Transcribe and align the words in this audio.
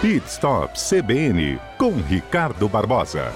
Pit 0.00 0.24
Stop 0.28 0.72
CBN 0.80 1.60
com 1.76 1.90
Ricardo 1.90 2.66
Barbosa. 2.70 3.30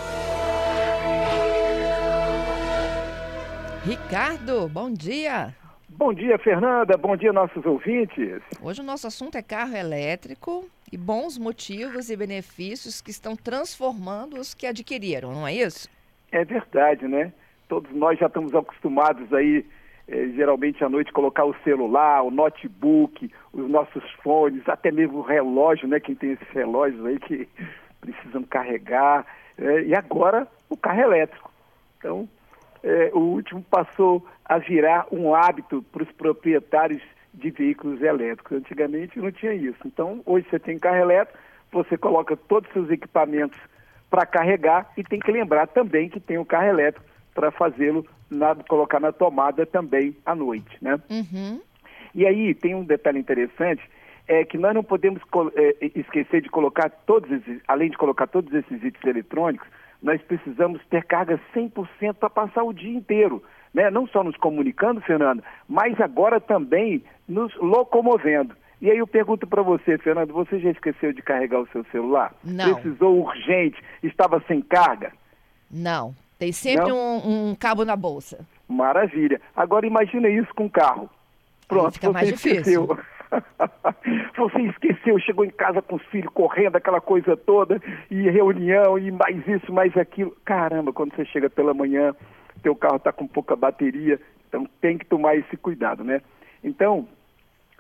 Ricardo, 3.84 4.66
bom 4.66 4.90
dia. 4.90 5.54
Bom 5.90 6.14
dia, 6.14 6.38
Fernanda. 6.38 6.96
Bom 6.96 7.18
dia, 7.18 7.34
nossos 7.34 7.66
ouvintes. 7.66 8.40
Hoje 8.62 8.80
o 8.80 8.82
nosso 8.82 9.06
assunto 9.06 9.36
é 9.36 9.42
carro 9.42 9.76
elétrico 9.76 10.66
e 10.90 10.96
bons 10.96 11.36
motivos 11.36 12.08
e 12.08 12.16
benefícios 12.16 13.02
que 13.02 13.10
estão 13.10 13.36
transformando 13.36 14.40
os 14.40 14.54
que 14.54 14.66
adquiriram, 14.66 15.34
não 15.34 15.46
é 15.46 15.52
isso? 15.52 15.86
É 16.32 16.46
verdade, 16.46 17.06
né? 17.06 17.30
Todos 17.68 17.94
nós 17.94 18.18
já 18.18 18.24
estamos 18.24 18.54
acostumados 18.54 19.30
aí, 19.34 19.66
eh, 20.06 20.28
geralmente 20.34 20.84
à 20.84 20.88
noite, 20.88 21.12
colocar 21.12 21.44
o 21.44 21.54
celular, 21.64 22.22
o 22.22 22.30
notebook, 22.30 23.30
os 23.52 23.68
nossos 23.70 24.02
fones, 24.22 24.68
até 24.68 24.90
mesmo 24.90 25.18
o 25.18 25.22
relógio, 25.22 25.88
né? 25.88 25.98
Quem 25.98 26.14
tem 26.14 26.32
esses 26.32 26.48
relógios 26.48 27.04
aí 27.06 27.18
que 27.18 27.48
precisam 28.00 28.42
carregar. 28.42 29.26
Eh, 29.58 29.84
e 29.86 29.94
agora 29.94 30.46
o 30.68 30.76
carro 30.76 31.00
elétrico. 31.00 31.50
Então, 31.98 32.28
eh, 32.82 33.10
o 33.14 33.20
último 33.20 33.62
passou 33.62 34.24
a 34.44 34.58
virar 34.58 35.06
um 35.10 35.34
hábito 35.34 35.82
para 35.90 36.02
os 36.02 36.12
proprietários 36.12 37.02
de 37.32 37.50
veículos 37.50 38.02
elétricos. 38.02 38.58
Antigamente 38.58 39.18
não 39.18 39.32
tinha 39.32 39.54
isso. 39.54 39.80
Então, 39.86 40.20
hoje 40.26 40.46
você 40.50 40.58
tem 40.58 40.78
carro 40.78 40.98
elétrico, 40.98 41.38
você 41.72 41.96
coloca 41.96 42.36
todos 42.36 42.68
os 42.68 42.74
seus 42.74 42.90
equipamentos 42.90 43.58
para 44.10 44.26
carregar 44.26 44.92
e 44.96 45.02
tem 45.02 45.18
que 45.18 45.32
lembrar 45.32 45.66
também 45.66 46.08
que 46.08 46.20
tem 46.20 46.38
o 46.38 46.44
carro 46.44 46.68
elétrico 46.68 47.06
para 47.34 47.50
fazê-lo 47.50 48.06
colocar 48.68 49.00
na 49.00 49.12
tomada 49.12 49.66
também 49.66 50.16
à 50.24 50.34
noite, 50.34 50.76
né? 50.80 50.98
Uhum. 51.10 51.60
E 52.14 52.26
aí 52.26 52.54
tem 52.54 52.74
um 52.74 52.84
detalhe 52.84 53.18
interessante, 53.18 53.82
é 54.26 54.44
que 54.44 54.56
nós 54.56 54.74
não 54.74 54.82
podemos 54.82 55.20
é, 55.56 55.90
esquecer 55.94 56.40
de 56.40 56.48
colocar 56.48 56.88
todos 56.88 57.30
esses, 57.30 57.60
além 57.66 57.90
de 57.90 57.96
colocar 57.96 58.26
todos 58.26 58.52
esses 58.52 58.82
itens 58.82 59.04
eletrônicos, 59.04 59.66
nós 60.02 60.20
precisamos 60.22 60.80
ter 60.90 61.04
carga 61.04 61.40
100% 61.54 62.14
para 62.14 62.30
passar 62.30 62.62
o 62.62 62.72
dia 62.72 62.94
inteiro, 62.94 63.42
né? 63.72 63.90
Não 63.90 64.06
só 64.06 64.22
nos 64.22 64.36
comunicando, 64.36 65.00
Fernando, 65.00 65.42
mas 65.68 66.00
agora 66.00 66.40
também 66.40 67.02
nos 67.28 67.54
locomovendo. 67.56 68.54
E 68.80 68.90
aí 68.90 68.98
eu 68.98 69.06
pergunto 69.06 69.46
para 69.46 69.62
você, 69.62 69.96
Fernando, 69.98 70.32
você 70.32 70.58
já 70.58 70.70
esqueceu 70.70 71.12
de 71.12 71.22
carregar 71.22 71.60
o 71.60 71.68
seu 71.68 71.84
celular? 71.84 72.34
Não. 72.44 72.74
Precisou 72.74 73.18
urgente, 73.18 73.82
estava 74.02 74.42
sem 74.46 74.60
carga? 74.60 75.12
Não. 75.70 76.14
Tem 76.38 76.52
sempre 76.52 76.92
um, 76.92 77.50
um, 77.50 77.54
cabo 77.54 77.84
na 77.84 77.96
bolsa. 77.96 78.46
Maravilha. 78.68 79.40
Agora 79.54 79.86
imagina 79.86 80.28
isso 80.28 80.52
com 80.54 80.68
carro. 80.68 81.08
Pronto, 81.68 81.94
fica 81.94 82.12
mais 82.12 82.28
esqueceu. 82.28 82.86
difícil. 82.86 82.98
você 84.36 84.60
esqueceu, 84.62 85.18
chegou 85.18 85.44
em 85.44 85.50
casa 85.50 85.80
com 85.82 85.96
os 85.96 86.02
filhos 86.06 86.32
correndo, 86.32 86.76
aquela 86.76 87.00
coisa 87.00 87.36
toda, 87.36 87.80
e 88.10 88.28
reunião, 88.30 88.98
e 88.98 89.10
mais 89.10 89.46
isso, 89.46 89.72
mais 89.72 89.96
aquilo. 89.96 90.36
Caramba, 90.44 90.92
quando 90.92 91.14
você 91.14 91.24
chega 91.24 91.48
pela 91.48 91.74
manhã, 91.74 92.14
teu 92.62 92.74
carro 92.74 92.96
está 92.96 93.12
com 93.12 93.26
pouca 93.26 93.56
bateria, 93.56 94.20
então 94.48 94.66
tem 94.80 94.98
que 94.98 95.06
tomar 95.06 95.36
esse 95.36 95.56
cuidado, 95.56 96.04
né? 96.04 96.20
Então, 96.62 97.06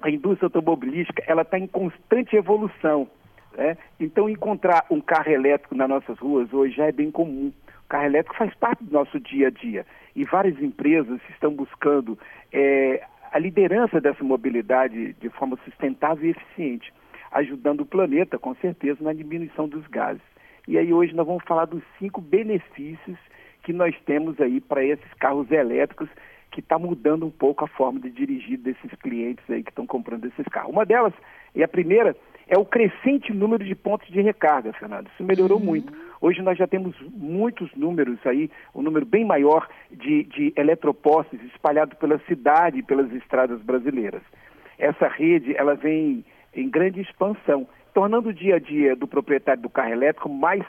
a 0.02 0.10
indústria 0.10 0.46
automobilística, 0.46 1.22
ela 1.26 1.42
está 1.42 1.58
em 1.58 1.66
constante 1.66 2.36
evolução. 2.36 3.08
Né? 3.56 3.76
Então, 3.98 4.28
encontrar 4.28 4.84
um 4.90 5.00
carro 5.00 5.30
elétrico 5.30 5.74
nas 5.74 5.88
nossas 5.88 6.18
ruas 6.18 6.52
hoje 6.52 6.76
já 6.76 6.86
é 6.86 6.92
bem 6.92 7.10
comum. 7.10 7.52
Carro 7.94 8.06
elétrico 8.06 8.36
faz 8.36 8.52
parte 8.54 8.82
do 8.82 8.92
nosso 8.92 9.20
dia 9.20 9.46
a 9.46 9.50
dia. 9.50 9.86
E 10.16 10.24
várias 10.24 10.60
empresas 10.60 11.20
estão 11.30 11.54
buscando 11.54 12.18
é, 12.52 13.00
a 13.30 13.38
liderança 13.38 14.00
dessa 14.00 14.24
mobilidade 14.24 15.12
de 15.12 15.28
forma 15.28 15.56
sustentável 15.64 16.26
e 16.26 16.30
eficiente, 16.30 16.92
ajudando 17.30 17.82
o 17.82 17.86
planeta, 17.86 18.36
com 18.36 18.52
certeza, 18.56 18.98
na 19.00 19.12
diminuição 19.12 19.68
dos 19.68 19.86
gases. 19.86 20.24
E 20.66 20.76
aí 20.76 20.92
hoje 20.92 21.14
nós 21.14 21.24
vamos 21.24 21.44
falar 21.44 21.66
dos 21.66 21.84
cinco 21.96 22.20
benefícios 22.20 23.16
que 23.62 23.72
nós 23.72 23.94
temos 24.04 24.40
aí 24.40 24.60
para 24.60 24.84
esses 24.84 25.14
carros 25.20 25.48
elétricos 25.52 26.08
que 26.50 26.58
está 26.58 26.76
mudando 26.80 27.24
um 27.24 27.30
pouco 27.30 27.64
a 27.64 27.68
forma 27.68 28.00
de 28.00 28.10
dirigir 28.10 28.58
desses 28.58 28.90
clientes 29.04 29.44
aí 29.48 29.62
que 29.62 29.70
estão 29.70 29.86
comprando 29.86 30.24
esses 30.24 30.46
carros. 30.46 30.72
Uma 30.72 30.84
delas, 30.84 31.14
e 31.54 31.62
a 31.62 31.68
primeira, 31.68 32.16
é 32.48 32.58
o 32.58 32.64
crescente 32.64 33.32
número 33.32 33.64
de 33.64 33.74
pontos 33.74 34.08
de 34.08 34.20
recarga, 34.20 34.72
Fernando. 34.72 35.08
Isso 35.08 35.24
melhorou 35.24 35.58
uhum. 35.58 35.64
muito. 35.64 35.92
Hoje 36.20 36.42
nós 36.42 36.56
já 36.56 36.66
temos 36.66 36.94
muitos 37.10 37.70
números 37.74 38.18
aí, 38.26 38.50
um 38.74 38.82
número 38.82 39.04
bem 39.04 39.24
maior 39.24 39.68
de, 39.90 40.24
de 40.24 40.52
eletropostos 40.56 41.40
espalhados 41.44 41.98
pela 41.98 42.18
cidade 42.20 42.78
e 42.78 42.82
pelas 42.82 43.10
estradas 43.12 43.60
brasileiras. 43.62 44.22
Essa 44.78 45.08
rede, 45.08 45.56
ela 45.56 45.74
vem 45.74 46.24
em 46.54 46.68
grande 46.68 47.00
expansão, 47.00 47.66
tornando 47.92 48.30
o 48.30 48.34
dia 48.34 48.56
a 48.56 48.58
dia 48.58 48.96
do 48.96 49.06
proprietário 49.06 49.62
do 49.62 49.70
carro 49.70 49.92
elétrico 49.92 50.28
mais, 50.28 50.64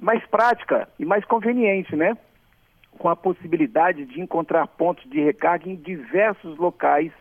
mais 0.00 0.24
prática 0.26 0.88
e 0.98 1.04
mais 1.04 1.24
conveniente, 1.24 1.94
né? 1.94 2.16
Com 2.98 3.08
a 3.08 3.16
possibilidade 3.16 4.04
de 4.06 4.20
encontrar 4.20 4.66
pontos 4.66 5.08
de 5.08 5.20
recarga 5.20 5.68
em 5.68 5.76
diversos 5.76 6.56
locais 6.58 7.12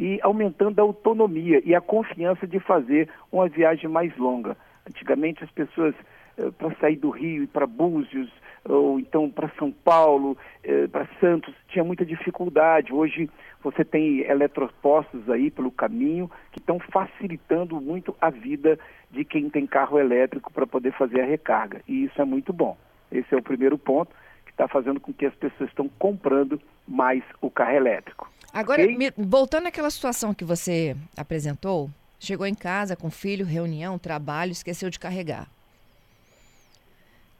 e 0.00 0.18
aumentando 0.22 0.80
a 0.80 0.82
autonomia 0.82 1.60
e 1.62 1.74
a 1.74 1.80
confiança 1.80 2.46
de 2.46 2.58
fazer 2.58 3.06
uma 3.30 3.46
viagem 3.46 3.86
mais 3.86 4.16
longa. 4.16 4.56
Antigamente 4.88 5.44
as 5.44 5.50
pessoas 5.50 5.94
eh, 6.38 6.50
para 6.56 6.74
sair 6.76 6.96
do 6.96 7.10
Rio 7.10 7.42
e 7.42 7.46
para 7.46 7.66
Búzios 7.66 8.32
ou 8.64 8.98
então 8.98 9.28
para 9.30 9.50
São 9.58 9.70
Paulo, 9.70 10.38
eh, 10.64 10.86
para 10.88 11.06
Santos, 11.20 11.54
tinha 11.68 11.84
muita 11.84 12.02
dificuldade. 12.02 12.94
Hoje 12.94 13.28
você 13.62 13.84
tem 13.84 14.20
eletropostos 14.20 15.28
aí 15.28 15.50
pelo 15.50 15.70
caminho 15.70 16.30
que 16.50 16.60
estão 16.60 16.78
facilitando 16.78 17.78
muito 17.78 18.16
a 18.22 18.30
vida 18.30 18.78
de 19.10 19.22
quem 19.22 19.50
tem 19.50 19.66
carro 19.66 19.98
elétrico 19.98 20.50
para 20.50 20.66
poder 20.66 20.92
fazer 20.92 21.20
a 21.20 21.26
recarga. 21.26 21.82
E 21.86 22.04
isso 22.04 22.22
é 22.22 22.24
muito 22.24 22.54
bom. 22.54 22.74
Esse 23.12 23.34
é 23.34 23.36
o 23.36 23.42
primeiro 23.42 23.76
ponto 23.76 24.16
que 24.46 24.50
está 24.50 24.66
fazendo 24.66 24.98
com 24.98 25.12
que 25.12 25.26
as 25.26 25.34
pessoas 25.34 25.68
estão 25.68 25.90
comprando 25.98 26.58
mais 26.88 27.22
o 27.42 27.50
carro 27.50 27.76
elétrico. 27.76 28.30
Agora, 28.52 28.82
okay? 28.82 29.12
voltando 29.16 29.66
àquela 29.66 29.90
situação 29.90 30.34
que 30.34 30.44
você 30.44 30.96
apresentou, 31.16 31.88
chegou 32.18 32.46
em 32.46 32.54
casa 32.54 32.96
com 32.96 33.10
filho, 33.10 33.46
reunião, 33.46 33.98
trabalho, 33.98 34.52
esqueceu 34.52 34.90
de 34.90 34.98
carregar. 34.98 35.46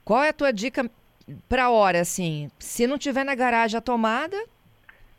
Qual 0.03 0.23
é 0.23 0.29
a 0.29 0.33
tua 0.33 0.51
dica 0.51 0.89
para 1.47 1.69
hora, 1.69 2.01
assim? 2.01 2.49
Se 2.59 2.87
não 2.87 2.97
tiver 2.97 3.23
na 3.23 3.35
garagem 3.35 3.77
a 3.77 3.81
tomada... 3.81 4.37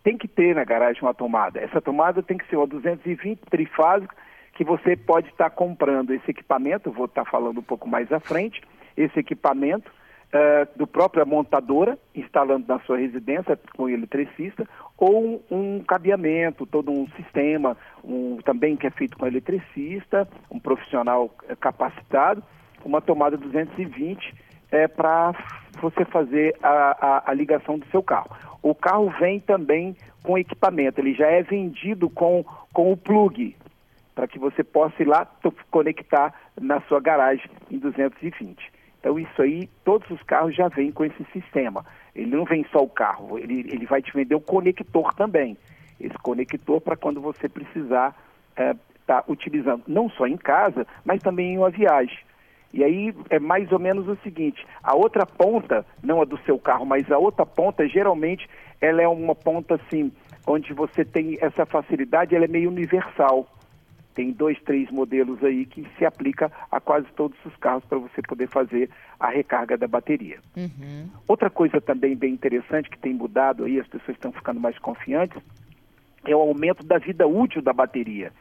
Tem 0.03 0.19
que 0.19 0.27
ter 0.27 0.55
na 0.55 0.65
garagem 0.65 1.01
uma 1.01 1.15
tomada. 1.15 1.61
Essa 1.61 1.81
tomada 1.81 2.23
tem 2.23 2.37
que 2.37 2.47
ser 2.49 2.57
uma 2.57 2.67
220 2.67 3.39
trifásica, 3.49 4.15
que 4.55 4.65
você 4.65 4.97
pode 4.97 5.29
estar 5.29 5.51
comprando 5.51 6.13
esse 6.13 6.29
equipamento, 6.31 6.91
vou 6.91 7.05
estar 7.05 7.25
falando 7.25 7.59
um 7.59 7.63
pouco 7.63 7.89
mais 7.89 8.11
à 8.11 8.19
frente, 8.19 8.61
esse 8.97 9.19
equipamento, 9.19 9.91
uh, 10.33 10.77
do 10.77 10.87
própria 10.87 11.25
montadora, 11.25 11.99
instalando 12.15 12.67
na 12.67 12.81
sua 12.81 12.99
residência 12.99 13.59
com 13.77 13.89
eletricista, 13.89 14.69
ou 15.03 15.43
um, 15.51 15.81
cabeamento, 15.81 16.65
todo 16.65 16.93
um 16.93 17.09
sistema, 17.17 17.77
um, 18.05 18.37
também 18.37 18.77
que 18.77 18.87
é 18.87 18.91
feito 18.91 19.19
com 19.19 19.27
eletricista, 19.27 20.29
um 20.49 20.61
profissional 20.61 21.25
uh, 21.25 21.57
capacitado, 21.57 22.41
uma 22.85 23.01
tomada 23.01 23.37
220 23.37 24.33
é, 24.71 24.87
para 24.87 25.35
você 25.81 26.05
fazer 26.05 26.57
a, 26.63 27.27
a, 27.27 27.31
a 27.33 27.35
ligação 27.35 27.81
do 27.81 27.87
seu 27.87 28.01
carro. 28.01 28.31
O 28.63 28.77
carro 28.77 29.13
vem 29.19 29.41
também 29.41 29.97
com 30.23 30.39
equipamento, 30.39 31.01
ele 31.01 31.15
já 31.15 31.27
é 31.27 31.43
vendido 31.43 32.09
com, 32.09 32.45
com 32.73 32.93
o 32.93 32.97
plug, 32.97 33.57
para 34.15 34.29
que 34.29 34.39
você 34.39 34.63
possa 34.63 35.03
ir 35.03 35.09
lá 35.09 35.27
conectar 35.73 36.33
na 36.61 36.81
sua 36.83 37.01
garagem 37.01 37.51
em 37.69 37.79
220. 37.79 38.57
Então 39.03 39.19
isso 39.19 39.43
aí, 39.43 39.69
todos 39.85 40.09
os 40.13 40.23
carros 40.23 40.55
já 40.55 40.69
vêm 40.69 40.93
com 40.93 41.05
esse 41.05 41.25
sistema. 41.33 41.85
Ele 42.15 42.37
não 42.37 42.45
vem 42.45 42.65
só 42.71 42.79
o 42.79 42.89
carro, 42.89 43.37
ele, 43.37 43.67
ele 43.69 43.85
vai 43.85 44.01
te 44.01 44.13
vender 44.13 44.37
o 44.37 44.41
conector 44.41 45.13
também. 45.15 45.59
Esse 46.01 46.17
conector 46.19 46.81
para 46.81 46.97
quando 46.97 47.21
você 47.21 47.49
precisar 47.49 48.17
estar 48.51 48.63
é, 48.63 48.75
tá 49.05 49.25
utilizando, 49.27 49.83
não 49.89 50.09
só 50.09 50.25
em 50.29 50.37
casa, 50.37 50.87
mas 51.05 51.21
também 51.21 51.55
em 51.55 51.59
uma 51.59 51.69
viagem. 51.69 52.17
E 52.73 52.85
aí 52.85 53.13
é 53.29 53.41
mais 53.41 53.73
ou 53.73 53.81
menos 53.81 54.07
o 54.07 54.17
seguinte, 54.23 54.65
a 54.85 54.95
outra 54.95 55.27
ponta, 55.27 55.85
não 56.01 56.23
a 56.23 56.25
do 56.25 56.39
seu 56.45 56.57
carro, 56.57 56.87
mas 56.87 57.11
a 57.11 57.19
outra 57.19 57.45
ponta, 57.45 57.87
geralmente, 57.89 58.49
ela 58.81 59.03
é 59.03 59.09
uma 59.09 59.35
ponta 59.35 59.75
assim, 59.75 60.13
onde 60.47 60.73
você 60.73 61.05
tem 61.05 61.37
essa 61.41 61.67
facilidade, 61.67 62.37
ela 62.37 62.45
é 62.45 62.49
meio 62.49 62.71
universal. 62.71 63.49
Tem 64.15 64.31
dois, 64.31 64.61
três 64.63 64.91
modelos 64.91 65.43
aí 65.43 65.65
que 65.65 65.87
se 65.97 66.05
aplica 66.05 66.53
a 66.71 66.81
quase 66.81 67.07
todos 67.17 67.39
os 67.45 67.57
carros 67.57 67.85
para 67.85 67.99
você 67.99 68.21
poder 68.23 68.49
fazer 68.49 68.91
a 69.19 69.29
recarga 69.29 69.77
da 69.77 69.87
bateria. 69.87 70.39
Uhum. 70.57 71.09
Outra 71.27 71.49
coisa 71.49 71.81
também 71.81 72.17
bem 72.17 72.35
interessante 72.35 72.91
que 72.91 72.99
tem 72.99 73.15
mudado 73.15 73.65
aí, 73.65 73.81
as 73.81 73.87
pessoas 73.87 74.17
estão 74.17 74.33
ficando 74.33 74.61
mais 74.61 74.79
confiantes, 74.79 75.41
é 76.25 76.37
o 76.37 76.41
aumento 76.41 76.85
da 76.85 76.99
vida 76.99 77.27
útil 77.27 77.63
da 77.63 77.73
bateria 77.73 78.33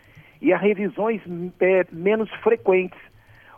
e 0.42 0.52
as 0.52 0.62
revisões 0.62 1.22
é, 1.60 1.86
menos 1.92 2.30
frequentes. 2.42 3.00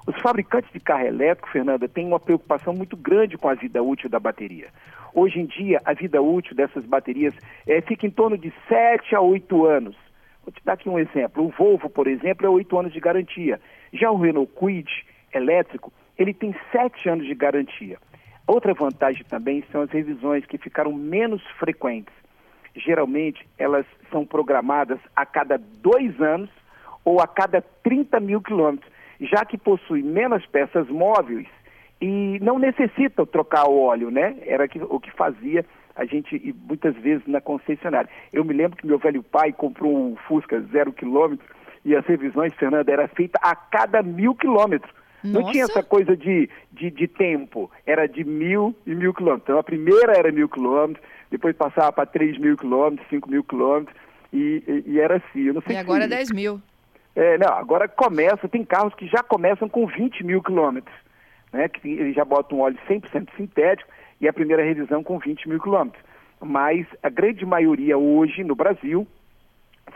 Os 0.05 0.19
fabricantes 0.21 0.71
de 0.73 0.79
carro 0.81 1.05
elétrico, 1.05 1.49
Fernanda, 1.49 1.87
têm 1.87 2.05
uma 2.05 2.19
preocupação 2.19 2.73
muito 2.73 2.97
grande 2.97 3.37
com 3.37 3.47
a 3.47 3.53
vida 3.53 3.81
útil 3.81 4.09
da 4.09 4.19
bateria. 4.19 4.67
Hoje 5.13 5.39
em 5.39 5.45
dia, 5.45 5.79
a 5.85 5.93
vida 5.93 6.21
útil 6.21 6.55
dessas 6.55 6.85
baterias 6.85 7.33
é, 7.65 7.79
fica 7.81 8.05
em 8.05 8.09
torno 8.09 8.37
de 8.37 8.51
7 8.67 9.15
a 9.15 9.21
8 9.21 9.65
anos. 9.65 9.95
Vou 10.43 10.51
te 10.51 10.61
dar 10.63 10.73
aqui 10.73 10.89
um 10.89 10.99
exemplo. 10.99 11.45
O 11.45 11.49
Volvo, 11.49 11.89
por 11.89 12.07
exemplo, 12.07 12.45
é 12.45 12.49
oito 12.49 12.77
anos 12.77 12.91
de 12.91 12.99
garantia. 12.99 13.59
Já 13.91 14.11
o 14.11 14.17
Renault 14.17 14.51
Kwid 14.53 14.89
elétrico, 15.33 15.91
ele 16.17 16.33
tem 16.33 16.55
sete 16.71 17.09
anos 17.09 17.25
de 17.25 17.33
garantia. 17.33 17.97
Outra 18.45 18.73
vantagem 18.73 19.23
também 19.23 19.63
são 19.71 19.81
as 19.81 19.89
revisões 19.89 20.45
que 20.45 20.57
ficaram 20.57 20.91
menos 20.91 21.41
frequentes. 21.57 22.13
Geralmente, 22.75 23.47
elas 23.57 23.85
são 24.11 24.25
programadas 24.25 24.99
a 25.15 25.25
cada 25.25 25.57
dois 25.57 26.19
anos 26.19 26.49
ou 27.05 27.21
a 27.21 27.27
cada 27.27 27.61
30 27.61 28.19
mil 28.19 28.41
quilômetros, 28.41 28.91
já 29.19 29.45
que 29.45 29.57
possui 29.57 30.01
menos 30.01 30.45
peças 30.45 30.87
móveis 30.89 31.47
e 32.01 32.37
não 32.41 32.59
necessita 32.59 33.25
trocar 33.25 33.65
o 33.65 33.79
óleo, 33.79 34.11
né? 34.11 34.35
Era 34.45 34.67
o 34.89 34.99
que 34.99 35.11
fazia 35.11 35.65
a 35.95 36.05
gente 36.05 36.55
muitas 36.67 36.95
vezes 36.95 37.25
na 37.27 37.39
concessionária. 37.39 38.09
Eu 38.31 38.43
me 38.43 38.53
lembro 38.53 38.77
que 38.77 38.87
meu 38.87 38.97
velho 38.97 39.21
pai 39.23 39.51
comprou 39.51 39.95
um 39.95 40.15
Fusca 40.27 40.59
zero 40.71 40.91
quilômetro 40.91 41.45
e 41.85 41.95
as 41.95 42.05
revisões, 42.05 42.53
Fernanda, 42.55 42.91
era 42.91 43.07
feita 43.09 43.39
a 43.41 43.55
cada 43.55 44.01
mil 44.01 44.33
quilômetros. 44.35 44.91
Nossa. 45.23 45.39
Não 45.39 45.51
tinha 45.51 45.63
essa 45.63 45.81
coisa 45.83 46.17
de, 46.17 46.49
de, 46.71 46.91
de, 46.91 47.07
tempo, 47.07 47.71
era 47.85 48.07
de 48.07 48.23
mil 48.23 48.75
e 48.85 48.93
mil 48.93 49.13
quilômetros. 49.13 49.45
Então 49.45 49.59
a 49.59 49.63
primeira 49.63 50.13
era 50.13 50.31
mil 50.31 50.49
quilômetros, 50.49 51.05
depois 51.31 51.55
passava 51.55 51.91
para 51.91 52.05
três 52.05 52.37
mil 52.37 52.57
quilômetros, 52.57 53.07
cinco 53.09 53.29
mil 53.29 53.43
quilômetros, 53.43 53.95
e, 54.33 54.63
e, 54.67 54.91
e, 54.91 54.99
era 54.99 55.17
assim. 55.17 55.43
Eu 55.43 55.53
não 55.53 55.61
sei 55.61 55.75
e 55.75 55.79
agora 55.79 56.05
é 56.05 56.07
10 56.07 56.31
mil. 56.31 56.59
É, 57.15 57.37
não, 57.37 57.49
agora 57.49 57.87
começa, 57.87 58.49
tem 58.49 58.65
carros 58.65 58.93
que 58.95 59.07
já 59.07 59.21
começam 59.21 59.69
com 59.69 59.85
20 59.85 60.23
mil 60.23 60.41
quilômetros, 60.41 60.95
né? 61.51 61.69
Que 61.69 61.87
eles 61.87 62.15
já 62.15 62.25
botam 62.25 62.57
um 62.57 62.61
óleo 62.61 62.77
100% 62.89 63.29
sintético 63.37 63.89
e 64.23 64.27
a 64.27 64.33
primeira 64.33 64.63
revisão 64.63 65.03
com 65.03 65.19
20 65.19 65.49
mil 65.49 65.59
quilômetros. 65.59 66.01
Mas 66.39 66.87
a 67.03 67.09
grande 67.09 67.45
maioria 67.45 67.97
hoje 67.97 68.41
no 68.41 68.55
Brasil 68.55 69.05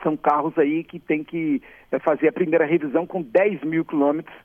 são 0.03 0.17
carros 0.17 0.57
aí 0.57 0.83
que 0.83 0.99
tem 0.99 1.23
que 1.23 1.61
é, 1.89 1.97
fazer 1.97 2.27
a 2.27 2.33
primeira 2.33 2.65
revisão 2.65 3.07
com 3.07 3.21
10 3.21 3.63
mil 3.63 3.85
quilômetros, 3.85 4.35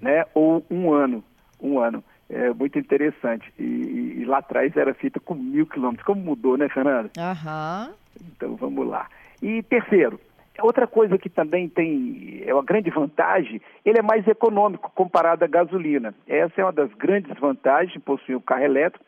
né? 0.00 0.24
Ou 0.34 0.64
um 0.70 0.92
ano, 0.92 1.22
um 1.60 1.80
ano. 1.80 2.02
É 2.30 2.52
muito 2.54 2.78
interessante. 2.78 3.52
E, 3.58 4.20
e 4.20 4.24
lá 4.24 4.38
atrás 4.38 4.76
era 4.76 4.94
feita 4.94 5.18
com 5.18 5.34
mil 5.34 5.66
quilômetros. 5.66 6.06
Como 6.06 6.22
mudou, 6.22 6.56
né, 6.56 6.68
Fernanda? 6.68 7.10
Aham. 7.18 7.88
Uhum. 7.88 7.94
Então 8.36 8.54
vamos 8.54 8.86
lá. 8.86 9.08
E 9.42 9.64
terceiro, 9.64 10.20
outra 10.62 10.86
coisa 10.86 11.18
que 11.18 11.28
também 11.28 11.68
tem 11.68 12.42
é 12.46 12.54
uma 12.54 12.62
grande 12.62 12.88
vantagem, 12.88 13.60
ele 13.84 13.98
é 13.98 14.02
mais 14.02 14.26
econômico 14.28 14.92
comparado 14.94 15.44
à 15.44 15.48
gasolina. 15.48 16.14
Essa 16.28 16.60
é 16.60 16.64
uma 16.64 16.72
das 16.72 16.92
grandes 16.94 17.36
vantagens 17.40 17.92
de 17.92 17.98
possuir 17.98 18.36
um 18.36 18.40
carro 18.40 18.62
elétrico. 18.62 19.04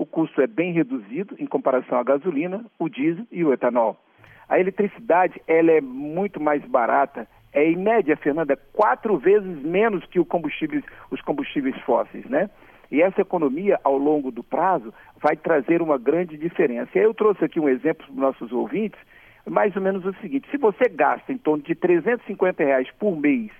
O 0.00 0.06
custo 0.06 0.40
é 0.40 0.46
bem 0.46 0.72
reduzido 0.72 1.36
em 1.38 1.44
comparação 1.44 1.98
à 1.98 2.02
gasolina, 2.02 2.64
o 2.78 2.88
diesel 2.88 3.26
e 3.30 3.44
o 3.44 3.52
etanol. 3.52 4.02
A 4.48 4.58
eletricidade 4.58 5.42
ela 5.46 5.72
é 5.72 5.82
muito 5.82 6.40
mais 6.40 6.64
barata, 6.64 7.28
é 7.52 7.70
em 7.70 7.76
média, 7.76 8.16
Fernanda, 8.16 8.56
quatro 8.72 9.18
vezes 9.18 9.62
menos 9.62 10.02
que 10.06 10.24
combustíveis, 10.24 10.82
os 11.10 11.20
combustíveis 11.20 11.78
fósseis, 11.82 12.24
né? 12.30 12.48
E 12.90 13.02
essa 13.02 13.20
economia, 13.20 13.78
ao 13.84 13.98
longo 13.98 14.30
do 14.30 14.42
prazo, 14.42 14.90
vai 15.20 15.36
trazer 15.36 15.82
uma 15.82 15.98
grande 15.98 16.38
diferença. 16.38 16.98
Eu 16.98 17.12
trouxe 17.12 17.44
aqui 17.44 17.60
um 17.60 17.68
exemplo 17.68 18.06
para 18.06 18.14
os 18.14 18.18
nossos 18.18 18.52
ouvintes, 18.52 18.98
mais 19.44 19.76
ou 19.76 19.82
menos 19.82 20.06
o 20.06 20.14
seguinte, 20.22 20.48
se 20.50 20.56
você 20.56 20.88
gasta 20.88 21.30
em 21.30 21.36
torno 21.36 21.62
de 21.62 21.74
350 21.74 22.64
reais 22.64 22.90
por 22.98 23.14
mês, 23.14 23.50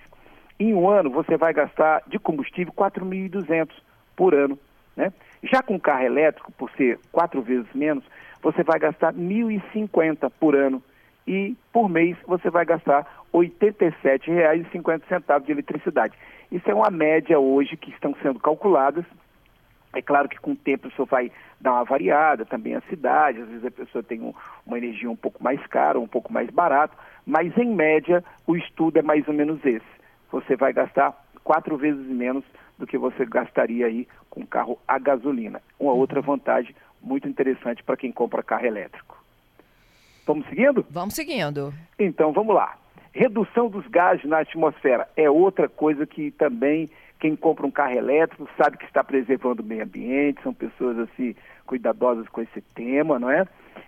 em 0.59 0.73
um 0.73 0.89
ano 0.89 1.11
você 1.11 1.37
vai 1.37 1.53
gastar 1.53 2.01
de 2.07 2.17
combustível 2.17 2.73
4.200 2.73 3.69
por 4.15 4.33
ano, 4.33 4.57
né? 4.97 5.13
Já 5.43 5.63
com 5.63 5.79
carro 5.79 6.03
elétrico, 6.03 6.51
por 6.51 6.69
ser 6.71 6.99
quatro 7.11 7.41
vezes 7.41 7.67
menos, 7.73 8.03
você 8.41 8.63
vai 8.63 8.79
gastar 8.79 9.13
1.050 9.13 10.31
por 10.39 10.55
ano 10.55 10.81
e 11.27 11.55
por 11.71 11.89
mês 11.89 12.17
você 12.25 12.49
vai 12.49 12.65
gastar 12.65 13.05
R$ 13.33 13.39
87,50 13.39 15.43
de 15.43 15.51
eletricidade. 15.51 16.17
Isso 16.51 16.69
é 16.69 16.73
uma 16.73 16.91
média 16.91 17.39
hoje 17.39 17.77
que 17.77 17.91
estão 17.91 18.15
sendo 18.21 18.39
calculadas. 18.39 19.05
É 19.93 20.01
claro 20.01 20.29
que 20.29 20.39
com 20.39 20.51
o 20.51 20.55
tempo 20.55 20.87
isso 20.87 21.05
vai 21.05 21.31
dar 21.59 21.73
uma 21.73 21.83
variada, 21.83 22.45
também 22.45 22.75
a 22.75 22.81
cidade, 22.81 23.41
às 23.41 23.47
vezes 23.47 23.65
a 23.65 23.71
pessoa 23.71 24.03
tem 24.03 24.21
um, 24.21 24.33
uma 24.65 24.77
energia 24.77 25.09
um 25.09 25.15
pouco 25.15 25.43
mais 25.43 25.65
cara, 25.67 25.99
um 25.99 26.07
pouco 26.07 26.31
mais 26.31 26.49
barato, 26.49 26.97
mas 27.25 27.55
em 27.57 27.73
média 27.73 28.23
o 28.47 28.55
estudo 28.55 28.97
é 28.97 29.01
mais 29.01 29.27
ou 29.27 29.33
menos 29.33 29.63
esse. 29.65 29.85
Você 30.31 30.55
vai 30.55 30.71
gastar 30.71 31.13
quatro 31.43 31.75
vezes 31.77 32.05
menos 32.07 32.43
do 32.81 32.87
que 32.87 32.97
você 32.97 33.25
gastaria 33.25 33.85
aí 33.85 34.07
com 34.29 34.45
carro 34.45 34.77
a 34.87 34.97
gasolina. 34.99 35.61
Uma 35.79 35.93
outra 35.93 36.19
uhum. 36.19 36.25
vantagem 36.25 36.75
muito 37.01 37.27
interessante 37.27 37.83
para 37.83 37.95
quem 37.95 38.11
compra 38.11 38.43
carro 38.43 38.65
elétrico. 38.65 39.23
Vamos 40.25 40.47
seguindo? 40.47 40.85
Vamos 40.89 41.13
seguindo. 41.13 41.73
Então 41.97 42.33
vamos 42.33 42.53
lá. 42.53 42.75
Redução 43.13 43.69
dos 43.69 43.85
gases 43.87 44.25
na 44.25 44.39
atmosfera 44.39 45.07
é 45.15 45.29
outra 45.29 45.69
coisa 45.69 46.05
que 46.05 46.31
também 46.31 46.89
quem 47.19 47.35
compra 47.35 47.67
um 47.67 47.71
carro 47.71 47.93
elétrico 47.93 48.49
sabe 48.57 48.77
que 48.77 48.85
está 48.85 49.03
preservando 49.03 49.61
o 49.61 49.65
meio 49.65 49.83
ambiente, 49.83 50.41
são 50.41 50.53
pessoas 50.53 50.97
assim 50.97 51.35
cuidadosas 51.65 52.27
com 52.29 52.41
esse 52.41 52.61
tema, 52.73 53.19
não 53.19 53.29
é? 53.29 53.45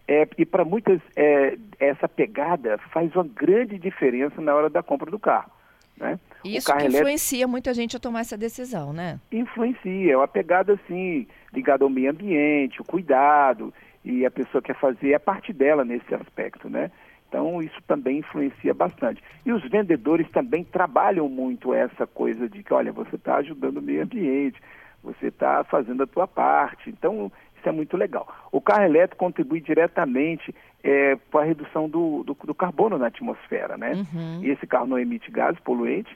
é 0.07 0.27
e 0.37 0.45
para 0.45 0.63
muitas 0.63 1.01
é, 1.15 1.57
essa 1.79 2.07
pegada 2.07 2.77
faz 2.91 3.13
uma 3.15 3.23
grande 3.23 3.79
diferença 3.79 4.39
na 4.39 4.53
hora 4.53 4.69
da 4.69 4.83
compra 4.83 5.09
do 5.09 5.17
carro. 5.17 5.51
Né? 5.97 6.19
Isso 6.43 6.73
que 6.73 6.85
influencia 6.85 7.37
elétrico... 7.37 7.51
muita 7.51 7.73
gente 7.73 7.97
a 7.97 7.99
tomar 7.99 8.21
essa 8.21 8.37
decisão, 8.37 8.93
né? 8.93 9.19
Influencia, 9.31 10.13
é 10.13 10.17
uma 10.17 10.27
pegada 10.27 10.73
assim, 10.73 11.27
ligada 11.53 11.83
ao 11.83 11.89
meio 11.89 12.11
ambiente, 12.11 12.81
o 12.81 12.85
cuidado, 12.85 13.73
e 14.03 14.25
a 14.25 14.31
pessoa 14.31 14.61
quer 14.61 14.75
fazer 14.75 15.13
a 15.13 15.19
parte 15.19 15.53
dela 15.53 15.85
nesse 15.85 16.13
aspecto, 16.13 16.69
né? 16.69 16.91
Então 17.27 17.61
isso 17.61 17.81
também 17.87 18.19
influencia 18.19 18.73
bastante. 18.73 19.23
E 19.45 19.51
os 19.51 19.67
vendedores 19.67 20.29
também 20.29 20.63
trabalham 20.63 21.27
muito 21.27 21.73
essa 21.73 22.05
coisa 22.05 22.47
de 22.47 22.61
que, 22.61 22.73
olha, 22.73 22.91
você 22.91 23.15
está 23.15 23.37
ajudando 23.37 23.77
o 23.77 23.81
meio 23.81 24.03
ambiente, 24.03 24.61
você 25.01 25.27
está 25.27 25.63
fazendo 25.63 26.03
a 26.03 26.07
tua 26.07 26.27
parte. 26.27 26.91
Então 26.91 27.31
isso 27.57 27.67
é 27.67 27.71
muito 27.71 27.97
legal. 27.97 28.27
O 28.51 28.61
carro 28.61 28.83
elétrico 28.83 29.25
contribui 29.25 29.61
diretamente 29.61 30.53
é, 30.83 31.15
para 31.15 31.41
a 31.41 31.45
redução 31.45 31.89
do, 31.89 32.23
do, 32.23 32.37
do, 32.43 32.53
carbono 32.53 32.97
na 32.99 33.07
atmosfera, 33.07 33.77
né? 33.77 33.93
Uhum. 33.93 34.43
E 34.43 34.51
esse 34.51 34.67
carro 34.67 34.85
não 34.85 34.99
emite 34.99 35.31
gases 35.31 35.59
poluentes 35.61 36.13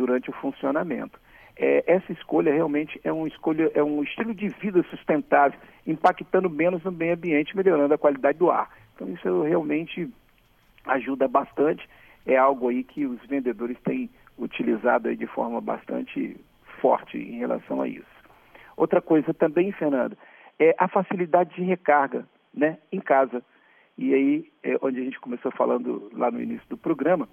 durante 0.00 0.30
o 0.30 0.32
funcionamento. 0.32 1.20
É, 1.56 1.84
essa 1.86 2.10
escolha 2.10 2.54
realmente 2.54 2.98
é, 3.04 3.12
um 3.12 3.26
escolha, 3.26 3.70
é 3.74 3.82
um 3.82 4.02
estilo 4.02 4.34
de 4.34 4.48
vida 4.48 4.82
sustentável, 4.84 5.60
impactando 5.86 6.48
menos 6.48 6.82
no 6.82 6.90
meio 6.90 7.12
ambiente, 7.12 7.54
melhorando 7.54 7.92
a 7.92 7.98
qualidade 7.98 8.38
do 8.38 8.50
ar. 8.50 8.70
Então 8.94 9.06
isso 9.12 9.42
realmente 9.42 10.08
ajuda 10.86 11.28
bastante. 11.28 11.86
É 12.24 12.38
algo 12.38 12.68
aí 12.68 12.82
que 12.82 13.04
os 13.04 13.20
vendedores 13.26 13.78
têm 13.84 14.08
utilizado 14.38 15.08
aí 15.08 15.16
de 15.16 15.26
forma 15.26 15.60
bastante 15.60 16.34
forte 16.80 17.18
em 17.18 17.38
relação 17.38 17.82
a 17.82 17.86
isso. 17.86 18.20
Outra 18.74 19.02
coisa 19.02 19.34
também, 19.34 19.70
Fernando, 19.72 20.16
é 20.58 20.74
a 20.78 20.88
facilidade 20.88 21.54
de 21.54 21.62
recarga 21.62 22.26
né, 22.54 22.78
em 22.90 23.00
casa. 23.00 23.42
E 23.98 24.14
aí, 24.14 24.50
é 24.62 24.78
onde 24.80 24.98
a 24.98 25.04
gente 25.04 25.20
começou 25.20 25.52
falando 25.52 26.10
lá 26.14 26.30
no 26.30 26.40
início 26.40 26.66
do 26.70 26.78
programa, 26.78 27.28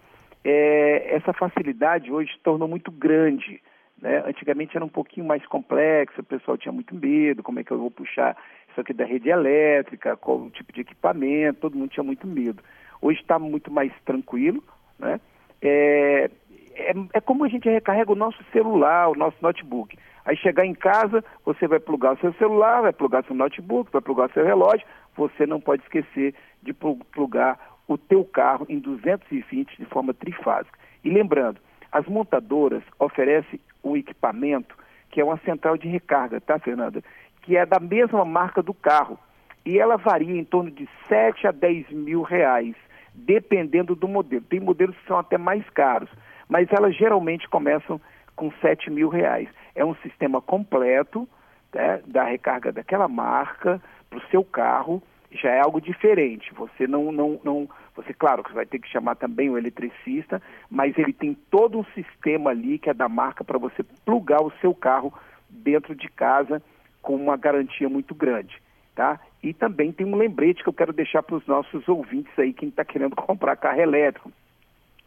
é, 0.50 1.13
essa 1.13 1.34
facilidade 1.34 2.10
hoje 2.10 2.32
se 2.32 2.39
tornou 2.39 2.70
muito 2.70 2.89
grande. 2.89 3.62
Né? 4.01 4.24
Antigamente 4.25 4.77
era 4.77 4.86
um 4.86 4.89
pouquinho 4.89 5.25
mais 5.25 5.46
complexo, 5.46 6.22
o 6.22 6.24
pessoal 6.24 6.58
tinha 6.58 6.72
muito 6.72 6.96
medo, 6.96 7.44
como 7.44 7.60
é 7.60 7.66
que 7.66 7.72
eu 7.72 7.77
vou 7.77 7.92
puxar 7.92 8.38
isso 8.70 8.80
aqui 8.80 8.94
da 8.94 9.04
rede 9.04 9.30
elétrica, 9.30 10.16
qual 10.16 10.38
o 10.38 10.50
tipo 10.50 10.72
de 10.72 10.82
equipamento, 10.82 11.60
todo 11.60 11.77
mundo 11.77 11.89
tinha 11.89 12.04
muito 12.04 12.25
medo. 12.25 12.63
Hoje 13.01 13.20
está 13.20 13.38
muito 13.38 13.70
mais 13.70 13.92
tranquilo, 14.06 14.63
né? 14.98 15.20
É, 15.62 16.30
é, 16.75 16.94
é, 17.13 17.20
como 17.20 17.44
a 17.44 17.50
gente 17.50 17.68
recarrega 17.68 18.12
o 18.12 18.16
nosso 18.16 18.42
celular, 18.54 19.10
o 19.10 19.16
nosso 19.16 19.36
notebook. 19.42 19.98
Aí 20.24 20.38
chegar 20.38 20.66
em 20.66 20.75
casa, 20.75 21.25
você 21.44 21.68
vai 21.68 21.80
plugar 21.80 22.13
o 22.13 22.20
seu 22.20 22.32
celular, 22.34 22.84
vai 22.84 22.94
plugar 22.94 23.25
seu 23.25 23.36
notebook, 23.36 23.92
vai 23.92 24.01
plugar 24.01 24.32
seu 24.32 24.46
relógio. 24.46 24.88
Você 25.18 25.46
não 25.46 25.60
pode 25.60 25.82
esquecer 25.84 26.36
de 26.62 26.74
plugar 26.74 27.77
o 27.88 27.98
teu 27.98 28.24
carro 28.25 28.65
em 28.70 28.79
220 28.79 29.77
de 29.77 29.86
forma 29.86 30.13
trifásica. 30.13 30.77
E 31.03 31.10
lembrando, 31.10 31.60
as 31.91 32.06
montadoras 32.06 32.84
oferecem 33.00 33.60
um 33.84 33.96
equipamento 33.96 34.75
que 35.10 35.22
é 35.22 35.24
uma 35.24 35.38
central 35.39 35.77
de 35.77 35.88
recarga, 35.88 36.41
tá, 36.41 36.60
Fernanda? 36.60 37.01
Que 37.41 37.56
é 37.56 37.65
da 37.65 37.79
mesma 37.79 38.25
marca 38.25 38.62
do 38.62 38.74
carro. 38.74 39.17
E 39.65 39.79
ela 39.79 39.98
varia 39.98 40.38
em 40.38 40.44
torno 40.44 40.70
de 40.70 40.88
7 41.08 41.48
a 41.48 41.51
10 41.51 41.89
mil 41.91 42.22
reais, 42.22 42.75
dependendo 43.13 43.96
do 43.96 44.08
modelo. 44.08 44.44
Tem 44.44 44.60
modelos 44.60 44.96
que 44.98 45.08
são 45.08 45.17
até 45.17 45.38
mais 45.38 45.67
caros, 45.70 46.10
mas 46.48 46.67
elas 46.72 46.96
geralmente 46.96 47.48
começam 47.50 48.00
com 48.36 48.51
7 48.62 48.89
mil 48.89 49.10
reais. 49.10 49.50
É 49.75 49.84
um 49.84 49.96
sistema 49.96 50.41
completo 50.41 51.27
né, 51.74 52.01
da 52.06 52.24
recarga 52.24 52.72
daquela 52.72 53.08
marca 53.08 53.82
para 54.10 54.20
o 54.20 54.29
seu 54.29 54.44
carro, 54.44 55.01
já 55.32 55.52
é 55.52 55.60
algo 55.60 55.82
diferente. 55.82 56.54
Você 56.54 56.88
não, 56.88 57.12
não, 57.12 57.40
não, 57.44 57.70
você 57.96 58.14
claro 58.14 58.44
que 58.44 58.54
vai 58.54 58.66
ter 58.66 58.80
que 58.80 58.90
chamar 58.90 59.16
também 59.16 59.50
o 59.50 59.58
eletricista, 59.58 60.42
mas 60.70 60.98
ele 60.98 61.14
tem 61.14 61.34
todo 61.50 61.80
um 61.80 61.86
sistema 61.94 62.52
ali 62.52 62.80
que 62.80 62.90
é 62.90 62.94
da 62.94 63.10
marca 63.10 63.44
para 63.44 63.58
você 63.58 63.84
plugar 64.06 64.42
o 64.42 64.52
seu 64.62 64.74
carro 64.74 65.14
dentro 65.50 65.96
de 65.96 66.10
casa 66.10 66.62
com 67.02 67.16
uma 67.16 67.38
garantia 67.38 67.88
muito 67.88 68.14
grande, 68.14 68.62
tá? 68.96 69.20
E 69.42 69.54
também 69.54 69.92
tem 69.92 70.06
um 70.06 70.18
lembrete 70.18 70.64
que 70.64 70.70
eu 70.70 70.74
quero 70.74 70.92
deixar 70.92 71.24
para 71.24 71.36
os 71.36 71.46
nossos 71.48 71.88
ouvintes 71.88 72.38
aí, 72.38 72.54
quem 72.54 72.70
está 72.70 72.84
querendo 72.84 73.16
comprar 73.18 73.56
carro 73.56 73.80
elétrico, 73.80 74.32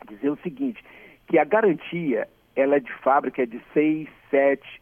dizer 0.09 0.31
o 0.31 0.39
seguinte, 0.39 0.83
que 1.27 1.39
a 1.39 1.45
garantia 1.45 2.29
ela 2.57 2.77
é 2.77 2.81
de 2.81 2.93
fábrica 2.95 3.43
é 3.43 3.47
de 3.47 3.61
6, 3.73 4.09
7, 4.31 4.81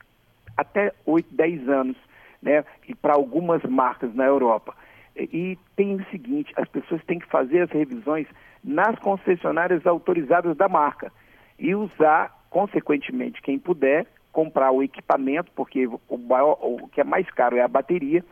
até 0.56 0.92
8, 1.06 1.34
10 1.34 1.68
anos, 1.68 1.96
né? 2.42 2.64
E 2.86 2.94
para 2.94 3.14
algumas 3.14 3.62
marcas 3.64 4.14
na 4.14 4.24
Europa. 4.24 4.74
E 5.18 5.58
tem 5.76 5.96
o 5.96 6.04
seguinte, 6.10 6.52
as 6.56 6.68
pessoas 6.68 7.02
têm 7.04 7.18
que 7.18 7.26
fazer 7.26 7.62
as 7.62 7.70
revisões 7.70 8.26
nas 8.62 8.98
concessionárias 9.00 9.86
autorizadas 9.86 10.56
da 10.56 10.68
marca 10.68 11.12
e 11.58 11.74
usar, 11.74 12.32
consequentemente, 12.50 13.42
quem 13.42 13.58
puder, 13.58 14.06
comprar 14.32 14.70
o 14.70 14.82
equipamento, 14.82 15.50
porque 15.56 15.86
o, 15.86 16.18
maior, 16.18 16.56
o 16.60 16.86
que 16.88 17.00
é 17.00 17.04
mais 17.04 17.28
caro 17.30 17.56
é 17.56 17.62
a 17.62 17.68
bateria, 17.68 18.24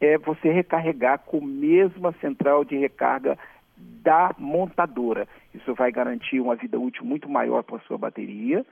é 0.00 0.16
você 0.16 0.52
recarregar 0.52 1.18
com 1.20 1.38
a 1.38 1.46
mesma 1.46 2.12
central 2.20 2.64
de 2.64 2.76
recarga 2.76 3.36
da 3.76 4.32
montadora. 4.38 5.26
Isso 5.52 5.74
vai 5.74 5.90
garantir 5.90 6.40
uma 6.40 6.54
vida 6.54 6.78
útil 6.78 7.04
muito 7.04 7.28
maior 7.28 7.64
para 7.64 7.76
a 7.76 7.80
sua 7.80 7.98
bateria 7.98 8.64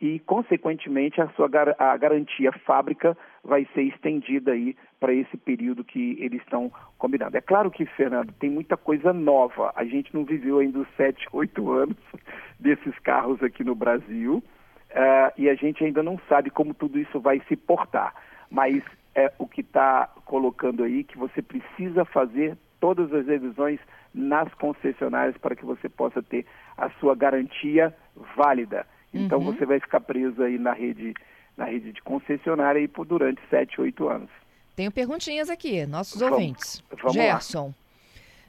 e, 0.00 0.20
consequentemente, 0.20 1.20
a 1.20 1.28
sua 1.30 1.48
a 1.78 1.96
garantia 1.96 2.52
fábrica 2.64 3.16
vai 3.42 3.66
ser 3.74 3.82
estendida 3.82 4.52
aí 4.52 4.76
para 5.00 5.12
esse 5.12 5.36
período 5.36 5.82
que 5.82 6.16
eles 6.20 6.40
estão 6.42 6.70
combinando. 6.98 7.36
É 7.36 7.40
claro 7.40 7.70
que, 7.70 7.84
Fernando, 7.84 8.32
tem 8.34 8.48
muita 8.48 8.76
coisa 8.76 9.12
nova. 9.12 9.72
A 9.74 9.84
gente 9.84 10.14
não 10.14 10.24
viveu 10.24 10.58
ainda 10.58 10.78
os 10.80 10.88
sete, 10.96 11.26
oito 11.32 11.70
anos 11.72 11.96
desses 12.60 12.96
carros 13.00 13.42
aqui 13.42 13.64
no 13.64 13.74
Brasil 13.74 14.42
uh, 14.90 15.32
e 15.36 15.48
a 15.48 15.54
gente 15.54 15.84
ainda 15.84 16.02
não 16.02 16.20
sabe 16.28 16.50
como 16.50 16.74
tudo 16.74 16.98
isso 16.98 17.18
vai 17.20 17.40
se 17.48 17.56
portar. 17.56 18.14
Mas 18.50 18.82
é 19.14 19.32
o 19.38 19.48
que 19.48 19.62
está 19.62 20.06
colocando 20.24 20.84
aí 20.84 21.02
que 21.02 21.18
você 21.18 21.42
precisa 21.42 22.04
fazer 22.04 22.56
todas 22.78 23.12
as 23.12 23.26
revisões 23.26 23.80
nas 24.14 24.52
concessionárias 24.54 25.36
para 25.38 25.56
que 25.56 25.64
você 25.64 25.88
possa 25.88 26.22
ter 26.22 26.46
a 26.76 26.88
sua 27.00 27.16
garantia 27.16 27.94
válida. 28.36 28.86
Então 29.12 29.38
uhum. 29.38 29.52
você 29.52 29.64
vai 29.64 29.80
ficar 29.80 30.00
preso 30.00 30.42
aí 30.42 30.58
na 30.58 30.72
rede, 30.72 31.14
na 31.56 31.64
rede 31.64 31.92
de 31.92 32.02
concessionária 32.02 32.80
aí 32.80 32.88
por 32.88 33.06
durante 33.06 33.40
sete, 33.48 33.80
oito 33.80 34.08
anos. 34.08 34.30
Tenho 34.76 34.92
perguntinhas 34.92 35.50
aqui, 35.50 35.84
nossos 35.86 36.20
vamos, 36.20 36.38
ouvintes. 36.38 36.84
Vamos 36.90 37.14
Gerson, 37.14 37.66
lá. 37.66 37.74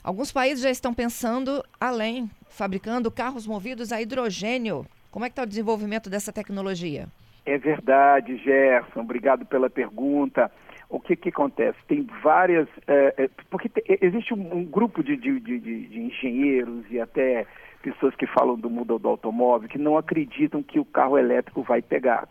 alguns 0.04 0.32
países 0.32 0.64
já 0.64 0.70
estão 0.70 0.94
pensando 0.94 1.64
além, 1.80 2.30
fabricando 2.50 3.10
carros 3.10 3.48
movidos 3.48 3.92
a 3.92 4.02
hidrogênio. 4.02 4.86
Como 5.10 5.26
é 5.26 5.30
que 5.30 5.34
está 5.34 5.44
o 5.44 5.48
desenvolvimento 5.48 6.10
dessa 6.10 6.32
tecnologia? 6.32 7.08
É 7.46 7.58
verdade, 7.58 8.38
Gerson. 8.38 9.00
Obrigado 9.00 9.46
pela 9.46 9.70
pergunta. 9.70 10.52
O 10.88 11.00
que, 11.00 11.16
que 11.16 11.30
acontece? 11.30 11.78
Tem 11.88 12.06
várias. 12.22 12.68
É, 12.88 13.14
é, 13.18 13.30
porque 13.50 13.70
te, 13.70 13.84
existe 14.02 14.34
um, 14.34 14.58
um 14.58 14.66
grupo 14.66 15.04
de, 15.04 15.16
de, 15.16 15.40
de, 15.40 15.60
de 15.60 16.00
engenheiros 16.00 16.86
e 16.92 17.00
até 17.00 17.48
pessoas 17.82 18.16
que 18.16 18.28
falam 18.28 18.58
do 18.58 18.70
mundo 18.70 19.00
do 19.00 19.08
automóvel 19.08 19.70
que 19.70 19.78
não 19.78 19.98
acreditam 19.98 20.62
que 20.62 20.80
o 20.80 20.86
carro 20.86 21.18
elétrico 21.18 21.64
vai 21.64 21.82
pegar. 21.82 22.28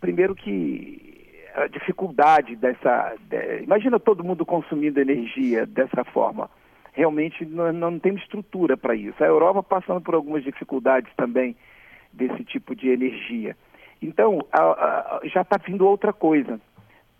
Primeiro 0.00 0.34
que 0.34 1.08
a 1.54 1.66
dificuldade 1.66 2.54
dessa. 2.56 3.14
De, 3.28 3.62
imagina 3.62 3.98
todo 3.98 4.24
mundo 4.24 4.46
consumindo 4.46 5.00
energia 5.00 5.66
dessa 5.66 6.04
forma. 6.04 6.48
Realmente 6.92 7.44
não, 7.44 7.72
não 7.72 7.98
tem 7.98 8.14
estrutura 8.14 8.76
para 8.76 8.94
isso. 8.94 9.22
A 9.22 9.26
Europa 9.26 9.62
passando 9.62 10.00
por 10.00 10.14
algumas 10.14 10.42
dificuldades 10.42 11.12
também 11.16 11.56
desse 12.12 12.44
tipo 12.44 12.74
de 12.74 12.88
energia. 12.88 13.56
Então, 14.00 14.40
a, 14.52 14.60
a, 14.60 15.20
já 15.24 15.42
está 15.42 15.58
vindo 15.58 15.86
outra 15.86 16.12
coisa, 16.12 16.60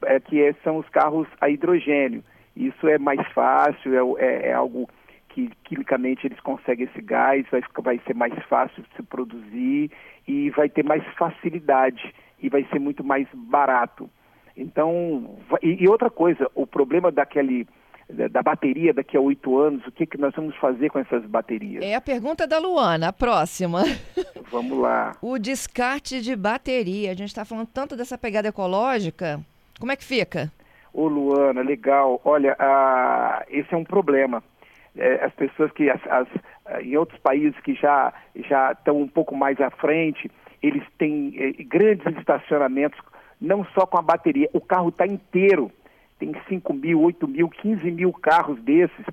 é, 0.04 0.20
que 0.20 0.42
é, 0.42 0.52
são 0.64 0.78
os 0.78 0.88
carros 0.88 1.26
a 1.40 1.48
hidrogênio. 1.48 2.22
Isso 2.56 2.88
é 2.88 2.98
mais 2.98 3.20
fácil, 3.32 4.18
é, 4.18 4.24
é, 4.24 4.48
é 4.48 4.52
algo 4.52 4.88
que 5.28 5.50
quimicamente 5.64 6.26
eles 6.26 6.40
conseguem 6.40 6.86
esse 6.86 7.00
gás, 7.00 7.46
vai, 7.50 7.62
vai 7.82 8.00
ser 8.06 8.14
mais 8.14 8.34
fácil 8.44 8.82
de 8.82 8.88
se 8.96 9.02
produzir 9.02 9.90
e 10.26 10.50
vai 10.50 10.68
ter 10.68 10.84
mais 10.84 11.04
facilidade 11.16 12.14
e 12.40 12.48
vai 12.48 12.66
ser 12.72 12.78
muito 12.78 13.04
mais 13.04 13.26
barato. 13.32 14.08
Então, 14.56 15.38
e, 15.62 15.84
e 15.84 15.88
outra 15.88 16.10
coisa, 16.10 16.50
o 16.54 16.66
problema 16.66 17.12
daquele 17.12 17.66
da 18.30 18.42
bateria 18.42 18.94
daqui 18.94 19.18
a 19.18 19.20
oito 19.20 19.58
anos, 19.58 19.86
o 19.86 19.92
que, 19.92 20.06
que 20.06 20.16
nós 20.16 20.34
vamos 20.34 20.56
fazer 20.56 20.88
com 20.88 20.98
essas 20.98 21.22
baterias? 21.26 21.84
É 21.84 21.94
a 21.94 22.00
pergunta 22.00 22.46
da 22.46 22.58
Luana, 22.58 23.08
a 23.08 23.12
próxima. 23.12 23.82
Vamos 24.50 24.78
lá. 24.78 25.14
o 25.20 25.38
descarte 25.38 26.22
de 26.22 26.34
bateria. 26.34 27.10
A 27.10 27.14
gente 27.14 27.28
está 27.28 27.44
falando 27.44 27.66
tanto 27.66 27.94
dessa 27.94 28.16
pegada 28.16 28.48
ecológica. 28.48 29.38
Como 29.78 29.92
é 29.92 29.96
que 29.96 30.04
fica? 30.04 30.50
Ô 30.90 31.06
Luana, 31.06 31.60
legal. 31.60 32.18
Olha, 32.24 32.56
ah, 32.58 33.44
esse 33.50 33.74
é 33.74 33.76
um 33.76 33.84
problema 33.84 34.42
é, 34.96 35.24
as 35.24 35.32
pessoas 35.34 35.70
que 35.72 35.90
as, 35.90 36.00
as, 36.06 36.28
eh, 36.66 36.82
em 36.82 36.96
outros 36.96 37.18
países 37.20 37.58
que 37.60 37.74
já 37.74 38.12
já 38.48 38.72
estão 38.72 39.00
um 39.00 39.08
pouco 39.08 39.36
mais 39.36 39.60
à 39.60 39.70
frente, 39.70 40.30
eles 40.62 40.82
têm 40.98 41.34
é, 41.36 41.62
grandes 41.62 42.06
estacionamentos, 42.18 42.98
não 43.40 43.64
só 43.66 43.86
com 43.86 43.98
a 43.98 44.02
bateria, 44.02 44.48
o 44.52 44.60
carro 44.60 44.88
está 44.88 45.06
inteiro. 45.06 45.70
Tem 46.18 46.32
5 46.48 46.74
mil, 46.74 47.00
8 47.00 47.28
mil, 47.28 47.48
15 47.48 47.90
mil 47.92 48.12
carros 48.12 48.60
desses. 48.62 49.06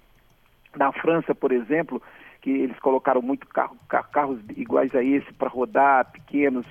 Na 0.76 0.92
França, 0.92 1.36
por 1.36 1.52
exemplo, 1.52 2.02
que 2.42 2.50
eles 2.50 2.78
colocaram 2.80 3.22
muito 3.22 3.48
carro, 3.48 3.78
carros 4.12 4.40
iguais 4.58 4.94
a 4.96 5.04
esse 5.04 5.32
para 5.34 5.50
rodar, 5.50 6.12
pequenos, 6.12 6.66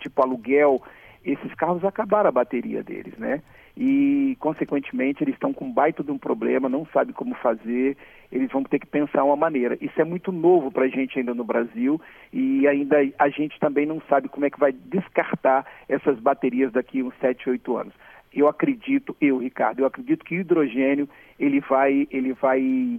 tipo 0.00 0.22
aluguel. 0.22 0.82
Esses 1.26 1.52
carros 1.54 1.84
acabaram 1.84 2.28
a 2.28 2.32
bateria 2.32 2.82
deles, 2.82 3.18
né? 3.18 3.42
e, 3.76 4.36
consequentemente, 4.40 5.22
eles 5.22 5.34
estão 5.34 5.52
com 5.52 5.66
um 5.66 5.72
baita 5.72 6.02
de 6.02 6.10
um 6.10 6.16
problema, 6.16 6.68
não 6.68 6.86
sabem 6.86 7.12
como 7.12 7.34
fazer, 7.34 7.96
eles 8.32 8.50
vão 8.50 8.62
ter 8.64 8.78
que 8.78 8.86
pensar 8.86 9.22
uma 9.22 9.36
maneira. 9.36 9.76
Isso 9.82 10.00
é 10.00 10.04
muito 10.04 10.32
novo 10.32 10.72
para 10.72 10.86
a 10.86 10.88
gente 10.88 11.18
ainda 11.18 11.34
no 11.34 11.44
Brasil 11.44 12.00
e 12.32 12.66
ainda 12.66 12.96
a 13.18 13.28
gente 13.28 13.60
também 13.60 13.84
não 13.84 14.00
sabe 14.08 14.28
como 14.28 14.46
é 14.46 14.50
que 14.50 14.58
vai 14.58 14.72
descartar 14.72 15.66
essas 15.88 16.18
baterias 16.18 16.72
daqui 16.72 17.02
uns 17.02 17.14
7, 17.20 17.50
8 17.50 17.76
anos. 17.76 17.94
Eu 18.32 18.48
acredito, 18.48 19.14
eu, 19.20 19.38
Ricardo, 19.38 19.80
eu 19.80 19.86
acredito 19.86 20.24
que 20.24 20.36
o 20.36 20.40
hidrogênio 20.40 21.08
ele 21.38 21.60
vai, 21.60 22.08
ele 22.10 22.32
vai 22.32 22.98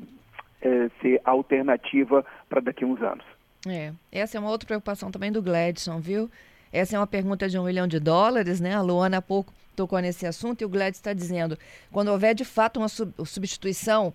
é, 0.62 0.90
ser 1.02 1.20
a 1.26 1.32
alternativa 1.32 2.24
para 2.48 2.62
daqui 2.62 2.84
a 2.84 2.88
uns 2.88 3.02
anos. 3.02 3.26
É, 3.68 3.92
essa 4.12 4.38
é 4.38 4.40
uma 4.40 4.52
outra 4.52 4.68
preocupação 4.68 5.10
também 5.10 5.32
do 5.32 5.42
Gladson, 5.42 6.00
viu? 6.00 6.30
Essa 6.72 6.96
é 6.96 7.00
uma 7.00 7.08
pergunta 7.08 7.48
de 7.48 7.58
um 7.58 7.66
milhão 7.66 7.88
de 7.88 8.00
dólares, 8.00 8.60
né? 8.60 8.76
A 8.76 8.82
Luana 8.82 9.18
há 9.18 9.22
pouco 9.22 9.54
tocou 9.76 10.00
nesse 10.00 10.26
assunto 10.26 10.62
e 10.62 10.66
o 10.66 10.70
Gladys 10.70 10.98
está 10.98 11.14
dizendo: 11.14 11.58
quando 11.92 12.10
houver 12.10 12.34
de 12.34 12.44
fato 12.44 12.80
uma 12.80 12.90
sub 12.90 13.14
substituição 13.26 14.14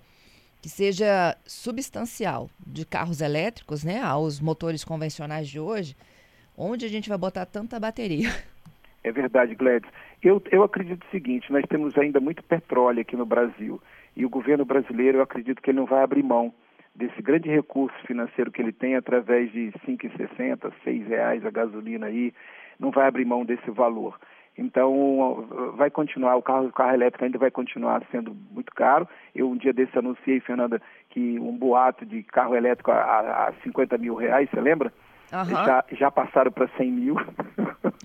que 0.60 0.68
seja 0.68 1.36
substancial 1.44 2.48
de 2.64 2.84
carros 2.84 3.20
elétricos, 3.20 3.82
né, 3.82 4.00
aos 4.00 4.40
motores 4.40 4.84
convencionais 4.84 5.48
de 5.48 5.58
hoje, 5.58 5.96
onde 6.56 6.84
a 6.84 6.88
gente 6.88 7.08
vai 7.08 7.18
botar 7.18 7.46
tanta 7.46 7.80
bateria? 7.80 8.28
É 9.04 9.10
verdade, 9.10 9.56
Gladys. 9.56 9.90
Eu, 10.22 10.40
eu 10.52 10.62
acredito 10.62 11.04
o 11.04 11.10
seguinte: 11.10 11.50
nós 11.50 11.64
temos 11.68 11.96
ainda 11.98 12.20
muito 12.20 12.42
petróleo 12.42 13.00
aqui 13.00 13.16
no 13.16 13.26
Brasil 13.26 13.82
e 14.16 14.24
o 14.24 14.28
governo 14.28 14.64
brasileiro, 14.64 15.18
eu 15.18 15.22
acredito 15.22 15.60
que 15.60 15.70
ele 15.70 15.78
não 15.78 15.86
vai 15.86 16.02
abrir 16.02 16.22
mão 16.22 16.54
desse 16.94 17.20
grande 17.22 17.48
recurso 17.48 17.96
financeiro 18.06 18.50
que 18.50 18.60
ele 18.60 18.72
tem 18.72 18.96
através 18.96 19.50
de 19.50 19.66
R$ 19.66 19.72
5,60, 19.86 20.72
R$ 20.84 21.04
reais 21.08 21.44
a 21.44 21.50
gasolina 21.50 22.06
aí, 22.06 22.32
não 22.78 22.90
vai 22.90 23.06
abrir 23.06 23.24
mão 23.24 23.44
desse 23.44 23.70
valor. 23.70 24.18
Então, 24.56 25.46
vai 25.76 25.90
continuar, 25.90 26.36
o 26.36 26.42
carro, 26.42 26.66
o 26.66 26.72
carro 26.72 26.92
elétrico 26.92 27.24
ainda 27.24 27.38
vai 27.38 27.50
continuar 27.50 28.02
sendo 28.10 28.36
muito 28.50 28.70
caro. 28.74 29.08
Eu 29.34 29.48
um 29.48 29.56
dia 29.56 29.72
desse 29.72 29.98
anunciei, 29.98 30.40
Fernanda, 30.40 30.80
que 31.08 31.38
um 31.38 31.56
boato 31.56 32.04
de 32.04 32.22
carro 32.22 32.54
elétrico 32.54 32.90
a, 32.90 33.48
a 33.48 33.52
50 33.62 33.96
mil 33.96 34.14
reais, 34.14 34.50
você 34.50 34.60
lembra? 34.60 34.92
Uhum. 35.32 35.46
Já, 35.46 35.84
já 35.92 36.10
passaram 36.10 36.52
para 36.52 36.68
100 36.76 36.92
mil. 36.92 37.16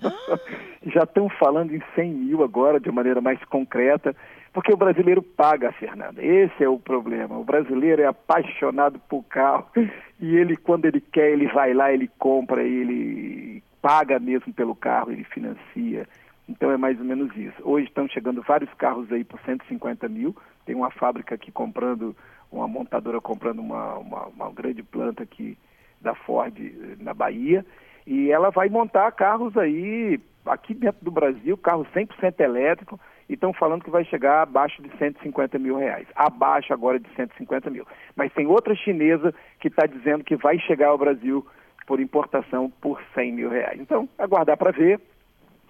já 0.86 1.02
estão 1.02 1.28
falando 1.28 1.74
em 1.74 1.82
100 1.94 2.10
mil 2.14 2.42
agora, 2.42 2.80
de 2.80 2.90
maneira 2.90 3.20
mais 3.20 3.42
concreta, 3.44 4.16
porque 4.58 4.72
o 4.72 4.76
brasileiro 4.76 5.22
paga, 5.22 5.70
Fernanda. 5.70 6.20
Esse 6.20 6.64
é 6.64 6.68
o 6.68 6.80
problema. 6.80 7.38
O 7.38 7.44
brasileiro 7.44 8.02
é 8.02 8.06
apaixonado 8.06 8.98
por 9.08 9.22
carro 9.22 9.64
e 10.20 10.34
ele, 10.34 10.56
quando 10.56 10.84
ele 10.84 11.00
quer, 11.00 11.30
ele 11.30 11.46
vai 11.46 11.72
lá, 11.72 11.92
ele 11.92 12.10
compra, 12.18 12.64
ele 12.64 13.62
paga 13.80 14.18
mesmo 14.18 14.52
pelo 14.52 14.74
carro, 14.74 15.12
ele 15.12 15.22
financia. 15.22 16.08
Então 16.48 16.72
é 16.72 16.76
mais 16.76 16.98
ou 16.98 17.04
menos 17.04 17.30
isso. 17.36 17.54
Hoje 17.62 17.86
estão 17.86 18.08
chegando 18.08 18.42
vários 18.42 18.74
carros 18.74 19.12
aí 19.12 19.22
por 19.22 19.38
150 19.42 20.08
mil. 20.08 20.34
Tem 20.66 20.74
uma 20.74 20.90
fábrica 20.90 21.36
aqui 21.36 21.52
comprando, 21.52 22.16
uma 22.50 22.66
montadora 22.66 23.20
comprando 23.20 23.60
uma, 23.60 23.96
uma, 23.98 24.26
uma 24.26 24.50
grande 24.50 24.82
planta 24.82 25.22
aqui 25.22 25.56
da 26.00 26.16
Ford 26.16 26.58
eh, 26.58 26.96
na 26.98 27.14
Bahia. 27.14 27.64
E 28.10 28.32
ela 28.32 28.48
vai 28.48 28.70
montar 28.70 29.12
carros 29.12 29.54
aí, 29.54 30.18
aqui 30.46 30.72
dentro 30.72 31.04
do 31.04 31.10
Brasil, 31.10 31.58
carro 31.58 31.86
100% 31.94 32.40
elétrico, 32.40 32.98
e 33.28 33.34
estão 33.34 33.52
falando 33.52 33.84
que 33.84 33.90
vai 33.90 34.02
chegar 34.02 34.40
abaixo 34.40 34.80
de 34.80 34.88
150 34.96 35.58
mil 35.58 35.76
reais. 35.76 36.08
Abaixo 36.14 36.72
agora 36.72 36.98
de 36.98 37.06
150 37.14 37.68
mil. 37.68 37.86
Mas 38.16 38.32
tem 38.32 38.46
outra 38.46 38.74
chinesa 38.74 39.34
que 39.60 39.68
está 39.68 39.84
dizendo 39.84 40.24
que 40.24 40.36
vai 40.36 40.58
chegar 40.58 40.88
ao 40.88 40.96
Brasil 40.96 41.46
por 41.86 42.00
importação 42.00 42.72
por 42.80 42.98
100 43.12 43.32
mil 43.34 43.50
reais. 43.50 43.78
Então, 43.78 44.08
aguardar 44.18 44.56
para 44.56 44.70
ver 44.70 44.98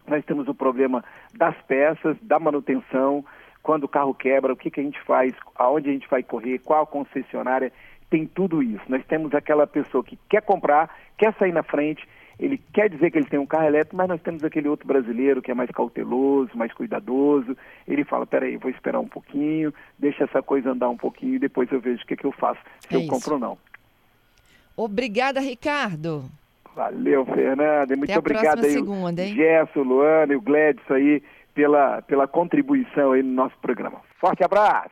nós 0.07 0.25
temos 0.25 0.49
o 0.49 0.55
problema 0.55 1.05
das 1.35 1.55
peças, 1.63 2.17
da 2.23 2.39
manutenção, 2.39 3.25
quando 3.69 3.85
o 3.85 3.89
carro 3.89 4.15
quebra, 4.15 4.51
o 4.51 4.57
que, 4.57 4.71
que 4.71 4.81
a 4.81 4.83
gente 4.83 4.99
faz, 5.03 5.31
aonde 5.55 5.91
a 5.91 5.93
gente 5.93 6.09
vai 6.09 6.23
correr, 6.23 6.59
qual 6.61 6.87
concessionária, 6.87 7.71
tem 8.09 8.25
tudo 8.25 8.63
isso. 8.63 8.81
Nós 8.89 9.05
temos 9.05 9.35
aquela 9.35 9.67
pessoa 9.67 10.03
que 10.03 10.19
quer 10.27 10.41
comprar, 10.41 10.89
quer 11.19 11.35
sair 11.35 11.53
na 11.53 11.63
frente, 11.63 12.09
ele 12.41 12.59
quer 12.73 12.89
dizer 12.89 13.11
que 13.11 13.19
ele 13.19 13.29
tem 13.29 13.39
um 13.39 13.45
carro 13.45 13.67
elétrico, 13.67 13.95
mas 13.95 14.09
nós 14.09 14.23
temos 14.23 14.43
aquele 14.43 14.69
outro 14.69 14.87
brasileiro 14.89 15.43
que 15.43 15.51
é 15.51 15.55
mais 15.55 15.71
cauteloso, 15.71 16.57
mais 16.57 16.73
cuidadoso. 16.73 17.55
Ele 17.87 18.05
fala, 18.05 18.27
peraí, 18.27 18.57
vou 18.57 18.71
esperar 18.71 19.01
um 19.01 19.09
pouquinho, 19.09 19.71
deixa 19.99 20.25
essa 20.25 20.43
coisa 20.43 20.71
andar 20.71 20.89
um 20.89 20.97
pouquinho 20.97 21.35
e 21.35 21.39
depois 21.39 21.71
eu 21.71 21.79
vejo 21.79 22.03
o 22.03 22.07
que, 22.07 22.17
que 22.17 22.25
eu 22.25 22.33
faço, 22.33 22.61
se 22.89 22.95
É 22.95 22.97
eu 22.97 23.01
isso. 23.03 23.11
compro 23.11 23.35
ou 23.35 23.39
não. 23.39 23.59
Obrigada, 24.75 25.41
Ricardo. 25.41 26.25
Valeu, 26.75 27.27
Fernanda. 27.27 27.95
Muito 27.97 28.05
Até 28.05 28.15
a 28.15 28.19
obrigado 28.19 28.65
aí, 28.65 28.71
segunda, 28.71 29.23
hein? 29.23 29.33
o 29.33 29.37
Gerson, 29.37 29.83
Luana 29.83 30.33
e 30.33 30.37
o 30.37 30.41
Gledson 30.41 30.95
aí 30.95 31.23
pela, 31.59 32.01
pela 32.03 32.29
contribuição 32.29 33.11
aí 33.11 33.21
no 33.21 33.33
nosso 33.33 33.59
programa. 33.59 34.01
Forte 34.21 34.45
abraço! 34.45 34.87